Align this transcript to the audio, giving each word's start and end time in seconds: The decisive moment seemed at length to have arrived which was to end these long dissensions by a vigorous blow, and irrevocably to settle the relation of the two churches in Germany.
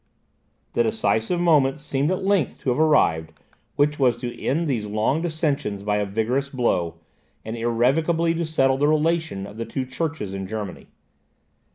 The 0.73 0.81
decisive 0.81 1.39
moment 1.39 1.79
seemed 1.79 2.09
at 2.09 2.25
length 2.25 2.57
to 2.61 2.71
have 2.71 2.79
arrived 2.79 3.33
which 3.75 3.99
was 3.99 4.17
to 4.17 4.43
end 4.43 4.65
these 4.67 4.87
long 4.87 5.21
dissensions 5.21 5.83
by 5.83 5.97
a 5.97 6.07
vigorous 6.07 6.49
blow, 6.49 6.95
and 7.45 7.55
irrevocably 7.55 8.33
to 8.33 8.43
settle 8.45 8.77
the 8.77 8.87
relation 8.87 9.45
of 9.45 9.57
the 9.57 9.65
two 9.65 9.85
churches 9.85 10.33
in 10.33 10.47
Germany. 10.47 10.87